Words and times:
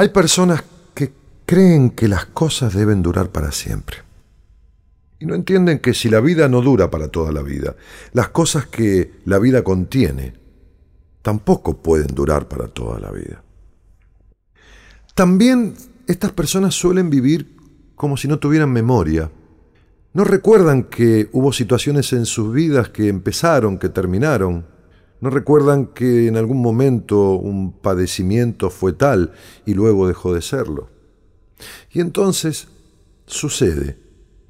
Hay 0.00 0.08
personas 0.08 0.64
que 0.94 1.12
creen 1.44 1.90
que 1.90 2.08
las 2.08 2.24
cosas 2.24 2.72
deben 2.72 3.02
durar 3.02 3.28
para 3.28 3.52
siempre. 3.52 3.98
Y 5.18 5.26
no 5.26 5.34
entienden 5.34 5.78
que 5.80 5.92
si 5.92 6.08
la 6.08 6.20
vida 6.20 6.48
no 6.48 6.62
dura 6.62 6.90
para 6.90 7.08
toda 7.08 7.32
la 7.32 7.42
vida, 7.42 7.76
las 8.14 8.30
cosas 8.30 8.64
que 8.64 9.12
la 9.26 9.38
vida 9.38 9.62
contiene 9.62 10.32
tampoco 11.20 11.82
pueden 11.82 12.14
durar 12.14 12.48
para 12.48 12.68
toda 12.68 12.98
la 12.98 13.10
vida. 13.10 13.42
También 15.14 15.74
estas 16.06 16.32
personas 16.32 16.74
suelen 16.74 17.10
vivir 17.10 17.54
como 17.94 18.16
si 18.16 18.26
no 18.26 18.38
tuvieran 18.38 18.72
memoria. 18.72 19.30
No 20.14 20.24
recuerdan 20.24 20.84
que 20.84 21.28
hubo 21.32 21.52
situaciones 21.52 22.14
en 22.14 22.24
sus 22.24 22.54
vidas 22.54 22.88
que 22.88 23.08
empezaron, 23.08 23.78
que 23.78 23.90
terminaron, 23.90 24.64
no 25.20 25.30
recuerdan 25.30 25.86
que 25.86 26.28
en 26.28 26.36
algún 26.36 26.62
momento 26.62 27.32
un 27.32 27.72
padecimiento 27.72 28.70
fue 28.70 28.92
tal 28.92 29.32
y 29.66 29.74
luego 29.74 30.08
dejó 30.08 30.34
de 30.34 30.42
serlo. 30.42 30.88
Y 31.90 32.00
entonces 32.00 32.68
sucede 33.26 33.98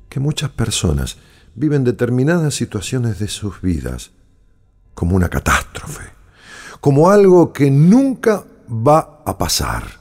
que 0.08 0.20
muchas 0.20 0.50
personas 0.50 1.18
viven 1.54 1.84
determinadas 1.84 2.54
situaciones 2.54 3.18
de 3.18 3.28
sus 3.28 3.60
vidas 3.60 4.12
como 4.94 5.16
una 5.16 5.28
catástrofe, 5.28 6.04
como 6.80 7.10
algo 7.10 7.52
que 7.52 7.70
nunca 7.70 8.44
va 8.68 9.22
a 9.26 9.36
pasar, 9.36 9.99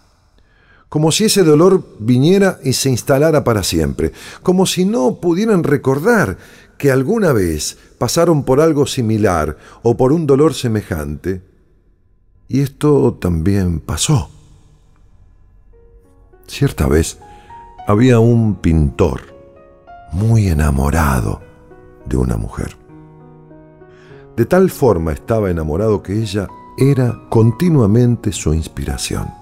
como 0.90 1.12
si 1.12 1.26
ese 1.26 1.44
dolor 1.44 1.86
viniera 2.00 2.60
y 2.64 2.74
se 2.74 2.90
instalara 2.90 3.44
para 3.44 3.64
siempre, 3.64 4.12
como 4.42 4.66
si 4.66 4.86
no 4.86 5.16
pudieran 5.16 5.64
recordar 5.64 6.38
que 6.78 6.92
alguna 6.92 7.32
vez 7.32 7.78
pasaron 7.98 8.44
por 8.44 8.60
algo 8.60 8.88
similar 8.88 9.58
o 9.84 9.96
por 9.96 10.12
un 10.12 10.26
dolor 10.26 10.54
semejante, 10.56 11.44
y 12.48 12.62
esto 12.62 13.14
también 13.22 13.80
pasó. 13.80 14.32
Cierta 16.48 16.88
vez 16.88 17.20
había 17.88 18.20
un 18.20 18.56
pintor 18.56 19.22
muy 20.12 20.48
enamorado 20.48 21.42
de 22.08 22.18
una 22.18 22.38
mujer. 22.38 22.76
De 24.36 24.46
tal 24.46 24.72
forma 24.72 25.12
estaba 25.12 25.52
enamorado 25.52 26.02
que 26.02 26.14
ella 26.14 26.48
era 26.78 27.20
continuamente 27.30 28.32
su 28.32 28.54
inspiración. 28.54 29.39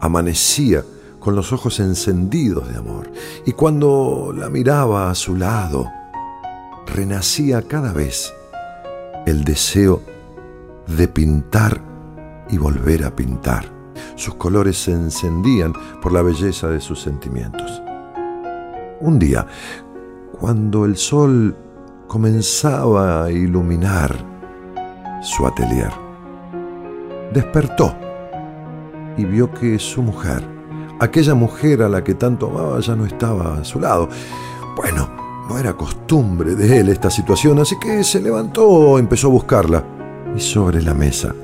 Amanecía 0.00 0.84
con 1.18 1.36
los 1.36 1.52
ojos 1.52 1.78
encendidos 1.80 2.68
de 2.68 2.78
amor 2.78 3.10
y 3.44 3.52
cuando 3.52 4.32
la 4.34 4.48
miraba 4.48 5.10
a 5.10 5.14
su 5.14 5.36
lado, 5.36 5.86
renacía 6.86 7.62
cada 7.62 7.92
vez 7.92 8.32
el 9.26 9.44
deseo 9.44 10.02
de 10.86 11.06
pintar 11.06 11.80
y 12.48 12.58
volver 12.58 13.04
a 13.04 13.14
pintar. 13.14 13.66
Sus 14.16 14.34
colores 14.34 14.76
se 14.78 14.92
encendían 14.92 15.72
por 16.02 16.12
la 16.12 16.22
belleza 16.22 16.68
de 16.68 16.80
sus 16.80 17.00
sentimientos. 17.00 17.82
Un 19.00 19.18
día, 19.18 19.46
cuando 20.32 20.84
el 20.84 20.96
sol 20.96 21.54
comenzaba 22.08 23.24
a 23.24 23.30
iluminar 23.30 24.16
su 25.22 25.46
atelier, 25.46 25.92
despertó 27.32 27.94
y 29.16 29.24
vio 29.24 29.52
que 29.52 29.78
su 29.78 30.02
mujer, 30.02 30.46
aquella 30.98 31.34
mujer 31.34 31.82
a 31.82 31.88
la 31.88 32.02
que 32.02 32.14
tanto 32.14 32.46
amaba, 32.48 32.80
ya 32.80 32.94
no 32.96 33.06
estaba 33.06 33.58
a 33.58 33.64
su 33.64 33.80
lado. 33.80 34.08
Bueno, 34.76 35.08
no 35.48 35.58
era 35.58 35.74
costumbre 35.74 36.54
de 36.54 36.78
él 36.78 36.88
esta 36.88 37.10
situación, 37.10 37.58
así 37.58 37.76
que 37.78 38.04
se 38.04 38.20
levantó, 38.20 38.98
empezó 38.98 39.26
a 39.28 39.30
buscarla 39.30 39.84
y 40.36 40.40
sobre 40.40 40.82
la 40.82 40.94
mesa 40.94 41.34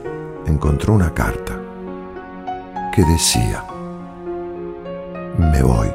encontró 0.46 0.94
una 0.94 1.12
carta 1.12 1.60
que 2.94 3.02
decía, 3.04 3.64
me 5.38 5.62
voy 5.62 5.88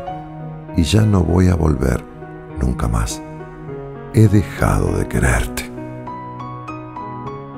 y 0.75 0.83
ya 0.83 1.03
no 1.03 1.21
voy 1.23 1.47
a 1.47 1.55
volver 1.55 2.03
nunca 2.59 2.87
más. 2.87 3.21
He 4.13 4.27
dejado 4.27 4.97
de 4.97 5.07
quererte. 5.07 5.71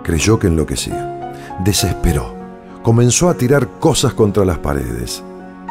Creyó 0.04 0.38
que 0.38 0.48
enloquecía, 0.48 1.34
desesperó, 1.64 2.36
comenzó 2.84 3.30
a 3.30 3.34
tirar 3.36 3.68
cosas 3.80 4.14
contra 4.14 4.44
las 4.44 4.60
paredes 4.60 5.24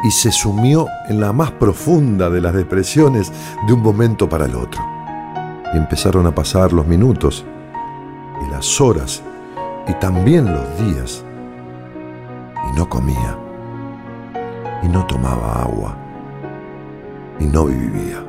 y 0.03 0.11
se 0.11 0.31
sumió 0.31 0.87
en 1.07 1.21
la 1.21 1.31
más 1.31 1.51
profunda 1.51 2.29
de 2.29 2.41
las 2.41 2.53
depresiones 2.53 3.31
de 3.67 3.73
un 3.73 3.81
momento 3.81 4.27
para 4.27 4.45
el 4.45 4.55
otro. 4.55 4.81
Y 5.73 5.77
empezaron 5.77 6.25
a 6.25 6.35
pasar 6.35 6.73
los 6.73 6.85
minutos 6.85 7.45
y 8.45 8.51
las 8.51 8.81
horas 8.81 9.21
y 9.87 9.93
también 9.93 10.51
los 10.51 10.77
días. 10.79 11.23
Y 12.69 12.77
no 12.77 12.89
comía, 12.89 13.37
y 14.81 14.87
no 14.87 15.05
tomaba 15.05 15.61
agua, 15.61 15.95
y 17.39 17.45
no 17.45 17.65
vivía. 17.65 18.23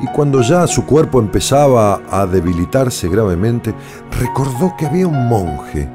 Y 0.00 0.06
cuando 0.08 0.40
ya 0.40 0.66
su 0.66 0.84
cuerpo 0.86 1.18
empezaba 1.18 2.00
a 2.10 2.26
debilitarse 2.26 3.08
gravemente, 3.08 3.74
recordó 4.18 4.74
que 4.76 4.86
había 4.86 5.06
un 5.06 5.28
monje, 5.28 5.88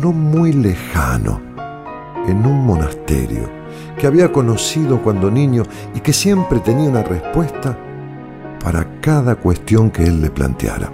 no 0.00 0.12
muy 0.12 0.52
lejano, 0.52 1.40
en 2.26 2.44
un 2.44 2.66
monasterio 2.66 3.48
que 3.98 4.06
había 4.06 4.32
conocido 4.32 5.00
cuando 5.02 5.30
niño 5.30 5.62
y 5.94 6.00
que 6.00 6.12
siempre 6.12 6.60
tenía 6.60 6.88
una 6.88 7.02
respuesta 7.02 7.78
para 8.62 9.00
cada 9.00 9.36
cuestión 9.36 9.90
que 9.90 10.04
él 10.04 10.20
le 10.20 10.30
planteara. 10.30 10.90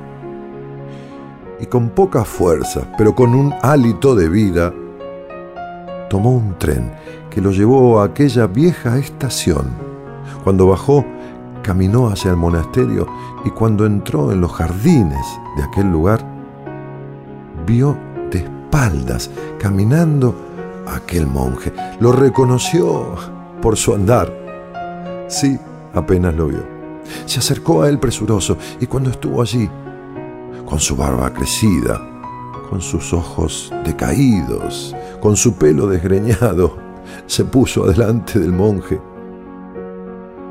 Y 1.59 1.67
con 1.67 1.91
poca 1.91 2.25
fuerza, 2.25 2.83
pero 2.99 3.15
con 3.15 3.35
un 3.35 3.55
hálito 3.63 4.15
de 4.15 4.29
vida, 4.29 4.73
tomó 6.11 6.33
un 6.33 6.59
tren 6.59 6.93
que 7.31 7.41
lo 7.41 7.51
llevó 7.51 8.01
a 8.01 8.05
aquella 8.05 8.47
vieja 8.47 8.99
estación. 8.99 9.71
Cuando 10.45 10.67
bajó, 10.67 11.05
caminó 11.63 12.09
hacia 12.09 12.31
el 12.31 12.37
monasterio 12.37 13.07
y 13.45 13.51
cuando 13.51 13.87
entró 13.87 14.33
en 14.33 14.41
los 14.41 14.53
jardines 14.53 15.25
de 15.57 15.63
aquel 15.63 15.91
lugar, 15.91 16.25
vio 17.65 17.97
espaldas, 18.73 19.31
caminando 19.59 20.35
aquel 20.87 21.27
monje. 21.27 21.73
Lo 22.01 22.11
reconoció 22.11 23.15
por 23.61 23.77
su 23.77 23.95
andar. 23.95 24.33
Sí, 25.29 25.59
apenas 25.93 26.35
lo 26.35 26.47
vio. 26.47 26.65
Se 27.27 27.39
acercó 27.39 27.83
a 27.83 27.91
él 27.91 27.99
presuroso 27.99 28.57
y 28.81 28.87
cuando 28.87 29.11
estuvo 29.11 29.43
allí, 29.43 29.69
con 30.65 30.81
su 30.81 30.97
barba 30.97 31.31
crecida, 31.35 32.01
con 32.71 32.81
sus 32.81 33.13
ojos 33.13 33.71
decaídos, 33.85 34.97
con 35.21 35.37
su 35.37 35.55
pelo 35.55 35.87
desgreñado, 35.87 36.79
se 37.27 37.45
puso 37.45 37.85
adelante 37.85 38.39
del 38.39 38.53
monje, 38.53 38.99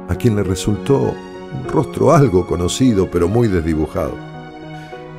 a 0.07 0.13
quien 0.13 0.35
le 0.35 0.43
resultó 0.43 0.99
un 0.99 1.67
rostro 1.67 2.13
algo 2.13 2.45
conocido, 2.45 3.09
pero 3.09 3.27
muy 3.27 3.47
desdibujado. 3.47 4.30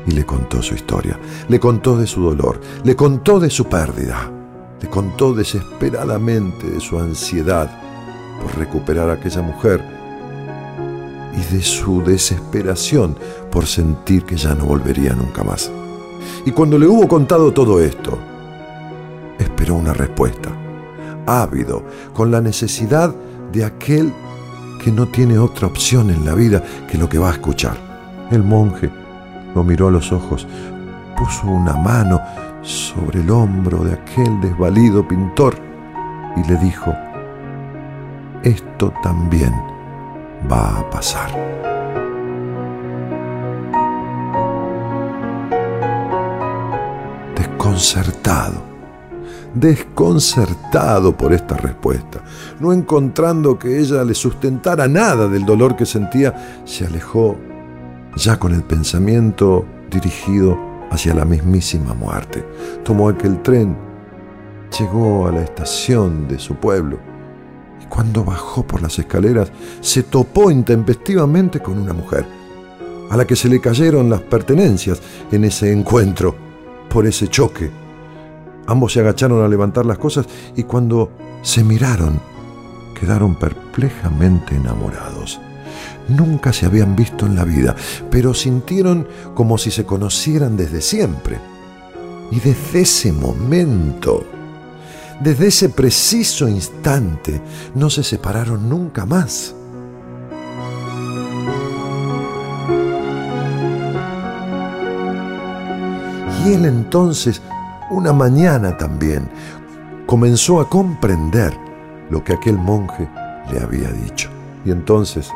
Y 0.06 0.12
le 0.12 0.26
contó 0.26 0.62
su 0.62 0.74
historia, 0.74 1.18
le 1.48 1.60
contó 1.60 1.96
de 1.96 2.06
su 2.06 2.22
dolor, 2.22 2.60
le 2.84 2.96
contó 2.96 3.38
de 3.38 3.50
su 3.50 3.66
pérdida 3.66 4.30
le 4.82 4.90
contó 4.90 5.32
desesperadamente 5.32 6.68
de 6.68 6.80
su 6.80 6.98
ansiedad 6.98 7.70
por 8.42 8.58
recuperar 8.58 9.08
a 9.08 9.14
aquella 9.14 9.40
mujer 9.40 9.80
y 11.34 11.54
de 11.54 11.62
su 11.62 12.02
desesperación 12.02 13.16
por 13.50 13.66
sentir 13.66 14.24
que 14.24 14.36
ya 14.36 14.54
no 14.54 14.64
volvería 14.66 15.14
nunca 15.14 15.44
más. 15.44 15.70
Y 16.44 16.50
cuando 16.50 16.78
le 16.78 16.86
hubo 16.86 17.06
contado 17.06 17.52
todo 17.52 17.80
esto, 17.80 18.18
esperó 19.38 19.76
una 19.76 19.92
respuesta, 19.92 20.50
ávido, 21.26 21.84
con 22.12 22.32
la 22.32 22.40
necesidad 22.40 23.14
de 23.52 23.64
aquel 23.64 24.12
que 24.82 24.90
no 24.90 25.06
tiene 25.06 25.38
otra 25.38 25.68
opción 25.68 26.10
en 26.10 26.24
la 26.24 26.34
vida 26.34 26.62
que 26.90 26.98
lo 26.98 27.08
que 27.08 27.18
va 27.18 27.30
a 27.30 27.34
escuchar. 27.34 27.76
El 28.32 28.42
monje 28.42 28.90
lo 29.54 29.62
miró 29.62 29.88
a 29.88 29.90
los 29.90 30.12
ojos, 30.12 30.46
puso 31.16 31.46
una 31.46 31.74
mano 31.74 32.20
sobre 32.62 33.20
el 33.20 33.30
hombro 33.30 33.84
de 33.84 33.94
aquel 33.94 34.40
desvalido 34.40 35.06
pintor 35.06 35.54
y 36.36 36.48
le 36.48 36.56
dijo, 36.56 36.92
esto 38.42 38.92
también 39.02 39.52
va 40.50 40.78
a 40.78 40.90
pasar. 40.90 41.30
Desconcertado, 47.36 48.62
desconcertado 49.54 51.16
por 51.16 51.32
esta 51.32 51.56
respuesta, 51.56 52.20
no 52.60 52.72
encontrando 52.72 53.58
que 53.58 53.78
ella 53.78 54.04
le 54.04 54.14
sustentara 54.14 54.88
nada 54.88 55.28
del 55.28 55.44
dolor 55.44 55.76
que 55.76 55.86
sentía, 55.86 56.62
se 56.64 56.86
alejó 56.86 57.36
ya 58.16 58.38
con 58.38 58.54
el 58.54 58.62
pensamiento 58.62 59.64
dirigido 59.90 60.58
hacia 60.90 61.14
la 61.14 61.24
mismísima 61.24 61.94
muerte. 61.94 62.44
Tomó 62.84 63.08
aquel 63.08 63.42
tren, 63.42 63.76
llegó 64.78 65.26
a 65.26 65.32
la 65.32 65.42
estación 65.42 66.28
de 66.28 66.38
su 66.38 66.54
pueblo 66.54 66.98
y 67.82 67.86
cuando 67.86 68.24
bajó 68.24 68.66
por 68.66 68.82
las 68.82 68.98
escaleras 68.98 69.50
se 69.80 70.02
topó 70.02 70.50
intempestivamente 70.50 71.60
con 71.60 71.78
una 71.78 71.92
mujer, 71.92 72.26
a 73.10 73.16
la 73.16 73.26
que 73.26 73.36
se 73.36 73.48
le 73.48 73.60
cayeron 73.60 74.08
las 74.08 74.20
pertenencias 74.20 75.00
en 75.30 75.44
ese 75.44 75.72
encuentro, 75.72 76.34
por 76.88 77.06
ese 77.06 77.28
choque. 77.28 77.70
Ambos 78.66 78.92
se 78.92 79.00
agacharon 79.00 79.42
a 79.42 79.48
levantar 79.48 79.86
las 79.86 79.98
cosas 79.98 80.26
y 80.54 80.62
cuando 80.62 81.10
se 81.42 81.64
miraron, 81.64 82.20
quedaron 82.98 83.34
perplejamente 83.34 84.54
enamorados. 84.54 85.40
Nunca 86.08 86.52
se 86.52 86.66
habían 86.66 86.96
visto 86.96 87.26
en 87.26 87.36
la 87.36 87.44
vida, 87.44 87.74
pero 88.10 88.34
sintieron 88.34 89.06
como 89.34 89.58
si 89.58 89.70
se 89.70 89.84
conocieran 89.84 90.56
desde 90.56 90.80
siempre. 90.80 91.38
Y 92.30 92.40
desde 92.40 92.80
ese 92.80 93.12
momento, 93.12 94.24
desde 95.20 95.48
ese 95.48 95.68
preciso 95.68 96.48
instante, 96.48 97.40
no 97.74 97.90
se 97.90 98.02
separaron 98.02 98.68
nunca 98.68 99.06
más. 99.06 99.54
Y 106.44 106.54
él 106.54 106.64
entonces, 106.64 107.40
una 107.90 108.12
mañana 108.12 108.76
también, 108.76 109.28
comenzó 110.06 110.60
a 110.60 110.68
comprender 110.68 111.56
lo 112.10 112.24
que 112.24 112.32
aquel 112.32 112.58
monje 112.58 113.08
le 113.50 113.60
había 113.60 113.90
dicho. 113.90 114.28
Y 114.64 114.70
entonces 114.70 115.30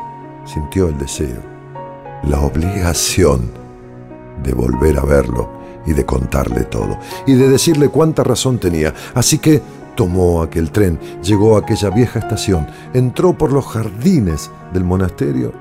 sintió 0.47 0.87
el 0.87 0.97
deseo, 0.97 1.41
la 2.23 2.39
obligación 2.41 3.51
de 4.43 4.53
volver 4.53 4.97
a 4.97 5.03
verlo 5.03 5.49
y 5.85 5.93
de 5.93 6.05
contarle 6.05 6.63
todo, 6.63 6.97
y 7.25 7.33
de 7.33 7.49
decirle 7.49 7.89
cuánta 7.89 8.23
razón 8.23 8.57
tenía. 8.57 8.93
Así 9.13 9.39
que 9.39 9.61
tomó 9.95 10.41
aquel 10.41 10.71
tren, 10.71 10.99
llegó 11.21 11.55
a 11.55 11.59
aquella 11.59 11.89
vieja 11.89 12.19
estación, 12.19 12.67
entró 12.93 13.37
por 13.37 13.51
los 13.51 13.65
jardines 13.65 14.49
del 14.73 14.83
monasterio 14.83 15.51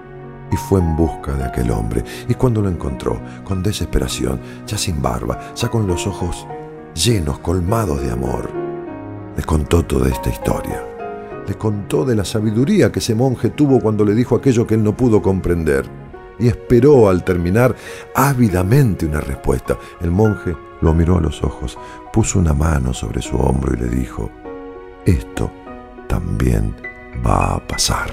y 0.53 0.57
fue 0.57 0.81
en 0.81 0.97
busca 0.97 1.33
de 1.33 1.45
aquel 1.45 1.71
hombre. 1.71 2.05
Y 2.29 2.35
cuando 2.35 2.63
lo 2.63 2.69
encontró, 2.69 3.21
con 3.45 3.63
desesperación, 3.63 4.41
ya 4.67 4.79
sin 4.79 5.03
barba, 5.03 5.55
ya 5.55 5.69
con 5.69 5.87
los 5.87 6.07
ojos 6.07 6.47
llenos, 6.95 7.39
colmados 7.41 8.03
de 8.03 8.11
amor, 8.11 8.51
le 9.37 9.43
contó 9.43 9.85
toda 9.85 10.09
esta 10.09 10.31
historia. 10.31 10.96
Le 11.47 11.55
contó 11.55 12.05
de 12.05 12.17
la 12.17 12.25
sabiduría 12.25 12.91
que 12.91 12.99
ese 12.99 13.15
monje 13.15 13.51
tuvo 13.51 13.81
cuando 13.81 14.05
le 14.05 14.15
dijo 14.15 14.35
aquello 14.35 14.67
que 14.67 14.75
él 14.75 14.83
no 14.83 14.97
pudo 14.97 15.23
comprender. 15.23 15.85
Y 16.39 16.49
esperó 16.49 17.09
al 17.09 17.25
terminar 17.25 17.75
ávidamente 18.15 19.07
una 19.07 19.21
respuesta. 19.21 19.79
El 20.01 20.11
monje 20.11 20.57
lo 20.81 20.93
miró 20.93 21.19
a 21.19 21.21
los 21.21 21.43
ojos, 21.43 21.79
puso 22.13 22.39
una 22.39 22.53
mano 22.53 22.93
sobre 22.93 23.23
su 23.23 23.37
hombro 23.37 23.75
y 23.75 23.79
le 23.79 23.89
dijo, 23.89 24.31
esto 25.07 25.51
también 26.09 26.75
va 27.25 27.55
a 27.55 27.67
pasar. 27.67 28.11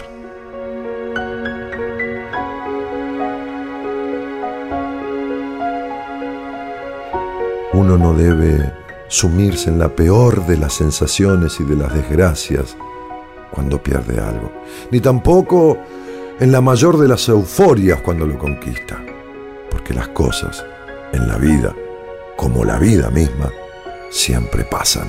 Uno 7.73 7.97
no 7.97 8.13
debe 8.13 8.71
sumirse 9.07 9.69
en 9.69 9.79
la 9.79 9.89
peor 9.89 10.45
de 10.45 10.57
las 10.57 10.73
sensaciones 10.73 11.59
y 11.59 11.63
de 11.63 11.75
las 11.75 11.93
desgracias 11.93 12.77
cuando 13.53 13.81
pierde 13.81 14.19
algo, 14.19 14.51
ni 14.91 14.99
tampoco 14.99 15.77
en 16.39 16.51
la 16.51 16.61
mayor 16.61 16.97
de 16.97 17.07
las 17.07 17.29
euforias 17.29 18.01
cuando 18.01 18.25
lo 18.25 18.37
conquista, 18.37 18.99
porque 19.69 19.93
las 19.93 20.07
cosas 20.09 20.65
en 21.11 21.27
la 21.27 21.37
vida, 21.37 21.75
como 22.35 22.65
la 22.65 22.79
vida 22.79 23.09
misma, 23.11 23.51
siempre 24.09 24.63
pasan. 24.63 25.07